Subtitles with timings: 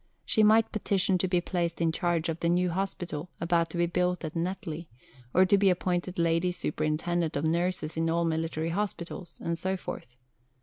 [0.25, 3.85] She might petition to be placed in charge of the new hospital about to be
[3.85, 4.89] built at Netley,
[5.31, 10.17] or to be appointed Lady Superintendent of Nurses in all military hospitals, and so forth.